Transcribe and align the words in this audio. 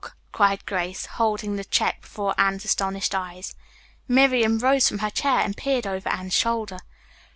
cried 0.31 0.65
Grace, 0.65 1.05
holding 1.05 1.57
the 1.57 1.63
check 1.63 2.01
before 2.01 2.33
Anne's 2.35 2.65
astonished 2.65 3.13
eyes. 3.13 3.53
Miriam 4.07 4.57
rose 4.57 4.87
from 4.89 4.97
her 4.97 5.11
chair 5.11 5.41
and 5.41 5.55
peered 5.55 5.85
over 5.85 6.09
Anne's 6.09 6.33
shoulder. 6.33 6.79